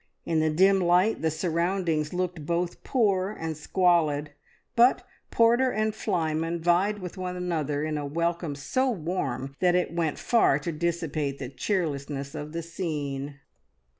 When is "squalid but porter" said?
3.55-5.69